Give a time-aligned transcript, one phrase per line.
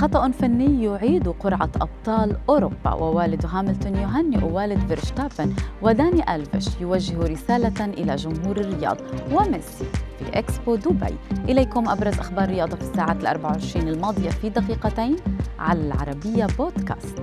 [0.00, 7.84] خطأ فني يعيد قرعة أبطال أوروبا ووالد هاملتون يهنئ والد فيرشتابن وداني ألفيش يوجه رسالة
[7.84, 8.96] إلى جمهور الرياض
[9.32, 9.84] وميسي
[10.18, 11.14] في إكسبو دبي.
[11.48, 15.16] إليكم أبرز أخبار الرياضة في الساعات الأربع والعشرين الماضية في دقيقتين
[15.58, 17.18] على العربية بودكاست.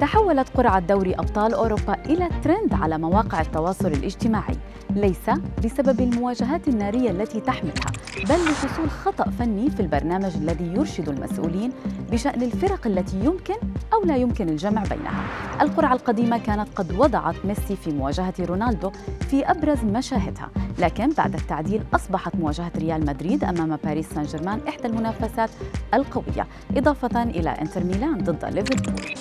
[0.00, 4.56] تحولت قرعة دوري أبطال أوروبا إلى ترند على مواقع التواصل الاجتماعي
[4.90, 5.30] ليس
[5.64, 7.99] بسبب المواجهات النارية التي تحملها.
[8.28, 11.72] بل لحصول خطأ فني في البرنامج الذي يرشد المسؤولين
[12.12, 13.54] بشأن الفرق التي يمكن
[13.92, 15.24] أو لا يمكن الجمع بينها.
[15.60, 18.90] القرعة القديمة كانت قد وضعت ميسي في مواجهة رونالدو
[19.30, 24.86] في أبرز مشاهدها لكن بعد التعديل أصبحت مواجهة ريال مدريد أمام باريس سان جيرمان إحدى
[24.86, 25.50] المنافسات
[25.94, 26.46] القوية
[26.76, 29.14] إضافة إلى إنتر ميلان ضد ليفربول.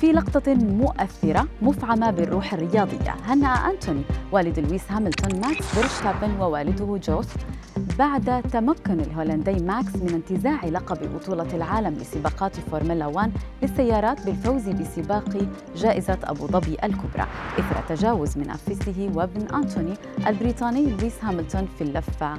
[0.00, 3.14] في لقطة مؤثرة مفعمة بالروح الرياضية.
[3.26, 4.02] هنأ أنتوني
[4.32, 7.26] والد لويس هاملتون ماكس فيرشتابن ووالده جوس
[7.98, 13.32] بعد تمكن الهولندي ماكس من انتزاع لقب بطولة العالم لسباقات فورمولا 1
[13.62, 17.26] للسيارات بالفوز بسباق جائزة أبو ظبي الكبرى.
[17.58, 19.94] إثر تجاوز منافسه وابن أنتوني
[20.26, 22.38] البريطاني لويس هاملتون في اللفة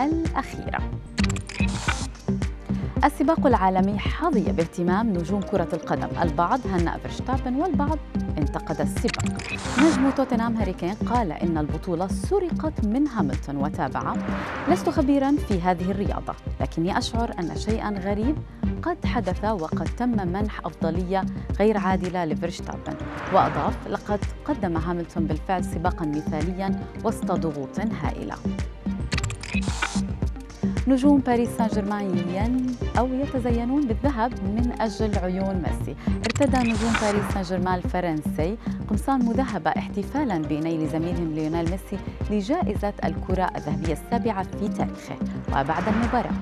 [0.00, 0.78] الأخيرة.
[3.06, 6.08] السباق العالمي حظي باهتمام نجوم كرة القدم.
[6.22, 7.98] البعض هنأ فيرشتابن والبعض
[8.38, 9.24] انتقد السباق.
[9.78, 14.14] نجم توتنهام هاري كين قال إن البطولة سرقت من هاملتون وتابع.
[14.68, 18.36] لست خبيرا في هذه الرياضة لكني أشعر أن شيئا غريب
[18.82, 21.24] قد حدث وقد تم منح أفضلية
[21.58, 22.96] غير عادلة لفيرشتابن.
[23.32, 28.34] وأضاف لقد قدم هاملتون بالفعل سباقا مثاليا وسط ضغوط هائلة.
[30.88, 32.66] نجوم باريس سان جيرمان
[32.98, 35.96] أو يتزينون بالذهب من أجل عيون ميسي.
[36.24, 38.56] ارتدى نجوم باريس سان جيرمان الفرنسي
[38.88, 41.98] قمصان مذهبة احتفالا بنيل زميلهم ليونيل ميسي
[42.30, 45.16] لجائزة الكرة الذهبية السابعة في تاريخه.
[45.48, 46.36] وبعد المباراة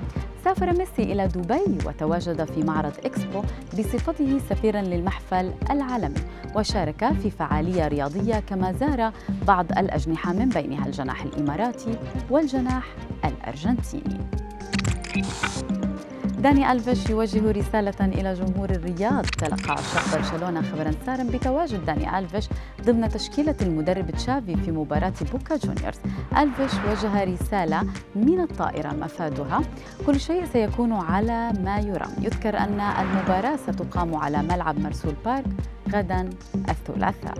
[0.45, 3.41] سافر ميسي إلى دبي وتواجد في معرض إكسبو
[3.79, 6.19] بصفته سفيرا للمحفل العالمي
[6.55, 9.11] وشارك في فعالية رياضية كما زار
[9.47, 12.85] بعض الأجنحة من بينها الجناح الإماراتي والجناح
[13.25, 14.19] الأرجنتيني.
[16.45, 19.25] داني ألفيش يوجه رسالة إلى جمهور الرياض.
[19.25, 22.49] تلقى عشاق برشلونة خبرا سارا بتواجد داني ألفيش
[22.81, 25.97] ضمن تشكيلة المدرب تشافي في مباراة بوكا جونيورز.
[26.37, 27.83] ألفيش وجه رسالة
[28.15, 29.61] من الطائرة مفادها.
[30.05, 32.11] كل شيء سيكون على ما يرام.
[32.21, 35.45] يذكر أن المباراة ستقام على ملعب مرسول بارك
[35.93, 36.29] غدا
[36.69, 37.35] الثلاثاء.